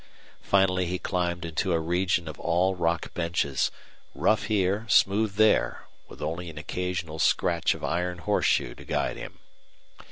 [0.41, 3.69] Finally he climbed into a region of all rock benches,
[4.15, 9.37] rough here, smooth there, with only an occasional scratch of iron horseshoe to guide him.